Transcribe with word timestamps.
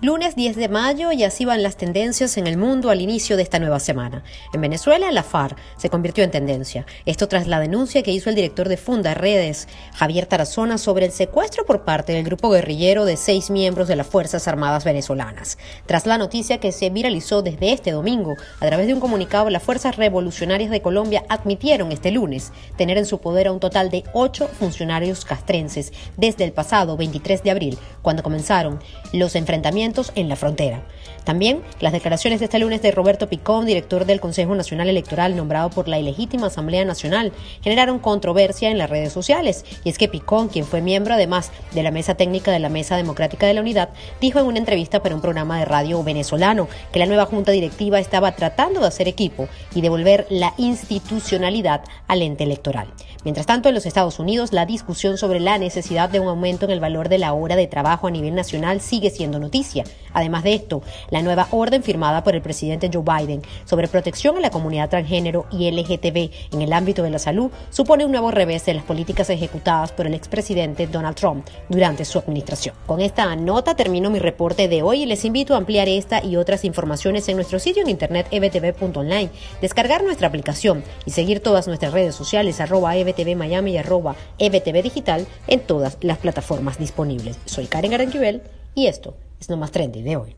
Lunes 0.00 0.36
10 0.36 0.54
de 0.54 0.68
mayo 0.68 1.10
y 1.10 1.24
así 1.24 1.44
van 1.44 1.64
las 1.64 1.76
tendencias 1.76 2.36
en 2.36 2.46
el 2.46 2.56
mundo 2.56 2.90
al 2.90 3.00
inicio 3.00 3.36
de 3.36 3.42
esta 3.42 3.58
nueva 3.58 3.80
semana. 3.80 4.22
En 4.52 4.60
Venezuela, 4.60 5.10
la 5.10 5.24
FARC 5.24 5.58
se 5.76 5.90
convirtió 5.90 6.22
en 6.22 6.30
tendencia. 6.30 6.86
Esto 7.04 7.26
tras 7.26 7.48
la 7.48 7.58
denuncia 7.58 8.04
que 8.04 8.12
hizo 8.12 8.30
el 8.30 8.36
director 8.36 8.68
de 8.68 8.76
Funda 8.76 9.14
Redes, 9.14 9.66
Javier 9.96 10.26
Tarazona, 10.26 10.78
sobre 10.78 11.06
el 11.06 11.10
secuestro 11.10 11.66
por 11.66 11.82
parte 11.82 12.12
del 12.12 12.22
grupo 12.22 12.48
guerrillero 12.48 13.06
de 13.06 13.16
seis 13.16 13.50
miembros 13.50 13.88
de 13.88 13.96
las 13.96 14.06
Fuerzas 14.06 14.46
Armadas 14.46 14.84
venezolanas. 14.84 15.58
Tras 15.86 16.06
la 16.06 16.16
noticia 16.16 16.58
que 16.58 16.70
se 16.70 16.90
viralizó 16.90 17.42
desde 17.42 17.72
este 17.72 17.90
domingo, 17.90 18.36
a 18.60 18.66
través 18.68 18.86
de 18.86 18.94
un 18.94 19.00
comunicado, 19.00 19.50
las 19.50 19.64
Fuerzas 19.64 19.96
Revolucionarias 19.96 20.70
de 20.70 20.80
Colombia 20.80 21.24
admitieron 21.28 21.90
este 21.90 22.12
lunes 22.12 22.52
tener 22.76 22.98
en 22.98 23.06
su 23.06 23.18
poder 23.18 23.48
a 23.48 23.52
un 23.52 23.58
total 23.58 23.90
de 23.90 24.04
ocho 24.12 24.46
funcionarios 24.46 25.24
castrenses 25.24 25.92
desde 26.16 26.44
el 26.44 26.52
pasado 26.52 26.96
23 26.96 27.42
de 27.42 27.50
abril, 27.50 27.78
cuando 28.00 28.22
comenzaron 28.22 28.78
los 29.12 29.34
enfrentamientos 29.34 29.87
en 30.14 30.28
la 30.28 30.36
frontera. 30.36 30.82
También 31.24 31.62
las 31.80 31.92
declaraciones 31.92 32.40
de 32.40 32.46
este 32.46 32.58
lunes 32.58 32.82
de 32.82 32.90
Roberto 32.90 33.28
Picón, 33.28 33.66
director 33.66 34.04
del 34.06 34.20
Consejo 34.20 34.54
Nacional 34.54 34.88
Electoral 34.88 35.36
nombrado 35.36 35.70
por 35.70 35.88
la 35.88 35.98
ilegítima 35.98 36.46
Asamblea 36.46 36.84
Nacional, 36.84 37.32
generaron 37.62 37.98
controversia 37.98 38.70
en 38.70 38.78
las 38.78 38.88
redes 38.88 39.12
sociales. 39.12 39.64
Y 39.84 39.88
es 39.88 39.98
que 39.98 40.08
Picón, 40.08 40.48
quien 40.48 40.64
fue 40.64 40.80
miembro 40.80 41.14
además 41.14 41.50
de 41.72 41.82
la 41.82 41.90
Mesa 41.90 42.14
Técnica 42.14 42.50
de 42.50 42.58
la 42.58 42.68
Mesa 42.68 42.96
Democrática 42.96 43.46
de 43.46 43.54
la 43.54 43.60
Unidad, 43.60 43.90
dijo 44.20 44.38
en 44.38 44.46
una 44.46 44.58
entrevista 44.58 45.02
para 45.02 45.14
un 45.14 45.20
programa 45.20 45.58
de 45.58 45.64
radio 45.64 46.02
venezolano 46.02 46.68
que 46.92 46.98
la 46.98 47.06
nueva 47.06 47.26
Junta 47.26 47.52
Directiva 47.52 47.98
estaba 47.98 48.32
tratando 48.32 48.80
de 48.80 48.86
hacer 48.86 49.08
equipo 49.08 49.48
y 49.74 49.80
devolver 49.80 50.26
la 50.30 50.54
institucionalidad 50.56 51.82
al 52.06 52.22
ente 52.22 52.44
electoral. 52.44 52.88
Mientras 53.24 53.46
tanto, 53.46 53.68
en 53.68 53.74
los 53.74 53.84
Estados 53.84 54.18
Unidos, 54.18 54.52
la 54.52 54.64
discusión 54.64 55.18
sobre 55.18 55.40
la 55.40 55.58
necesidad 55.58 56.08
de 56.08 56.20
un 56.20 56.28
aumento 56.28 56.64
en 56.64 56.70
el 56.70 56.80
valor 56.80 57.08
de 57.08 57.18
la 57.18 57.32
hora 57.32 57.56
de 57.56 57.66
trabajo 57.66 58.06
a 58.06 58.10
nivel 58.10 58.34
nacional 58.34 58.80
sigue 58.80 59.10
siendo 59.10 59.38
noticia. 59.38 59.77
Además 60.12 60.44
de 60.44 60.54
esto, 60.54 60.82
la 61.10 61.22
nueva 61.22 61.48
orden 61.50 61.82
firmada 61.82 62.24
por 62.24 62.34
el 62.34 62.42
presidente 62.42 62.90
Joe 62.92 63.02
Biden 63.02 63.42
sobre 63.64 63.88
protección 63.88 64.36
a 64.36 64.40
la 64.40 64.50
comunidad 64.50 64.88
transgénero 64.88 65.46
y 65.50 65.70
LGTB 65.70 66.54
en 66.54 66.62
el 66.62 66.72
ámbito 66.72 67.02
de 67.02 67.10
la 67.10 67.18
salud 67.18 67.50
supone 67.70 68.04
un 68.04 68.12
nuevo 68.12 68.30
revés 68.30 68.64
de 68.66 68.74
las 68.74 68.84
políticas 68.84 69.30
ejecutadas 69.30 69.92
por 69.92 70.06
el 70.06 70.14
expresidente 70.14 70.86
Donald 70.86 71.16
Trump 71.16 71.46
durante 71.68 72.04
su 72.04 72.18
administración. 72.18 72.74
Con 72.86 73.00
esta 73.00 73.34
nota 73.36 73.74
termino 73.74 74.10
mi 74.10 74.18
reporte 74.18 74.68
de 74.68 74.82
hoy 74.82 75.02
y 75.02 75.06
les 75.06 75.24
invito 75.24 75.54
a 75.54 75.58
ampliar 75.58 75.88
esta 75.88 76.24
y 76.24 76.36
otras 76.36 76.64
informaciones 76.64 77.28
en 77.28 77.36
nuestro 77.36 77.58
sitio 77.58 77.82
en 77.82 77.90
internet 77.90 78.26
ebtv.online, 78.30 79.30
descargar 79.60 80.02
nuestra 80.02 80.28
aplicación 80.28 80.82
y 81.04 81.10
seguir 81.10 81.40
todas 81.40 81.66
nuestras 81.68 81.92
redes 81.92 82.14
sociales 82.14 82.60
arroba 82.60 82.96
ebtv 82.96 83.36
Miami 83.36 83.72
y 83.72 83.78
arroba 83.78 84.16
ebtv 84.38 84.82
digital 84.82 85.26
en 85.46 85.60
todas 85.60 85.98
las 86.00 86.18
plataformas 86.18 86.78
disponibles. 86.78 87.38
Soy 87.44 87.66
Karen 87.66 87.90
Garanquivel 87.90 88.42
y 88.74 88.86
esto 88.86 89.14
es 89.40 89.48
lo 89.48 89.56
más 89.56 89.70
trendy 89.70 90.02
de 90.02 90.16
hoy. 90.16 90.36